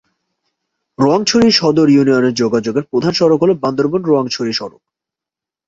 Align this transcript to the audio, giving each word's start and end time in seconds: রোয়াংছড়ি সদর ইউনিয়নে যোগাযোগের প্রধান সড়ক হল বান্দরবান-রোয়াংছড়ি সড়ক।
রোয়াংছড়ি 0.99 1.49
সদর 1.51 1.87
ইউনিয়নে 1.89 2.31
যোগাযোগের 2.33 2.85
প্রধান 2.91 3.13
সড়ক 3.13 3.39
হল 3.43 3.51
বান্দরবান-রোয়াংছড়ি 3.63 4.53
সড়ক। 4.53 4.81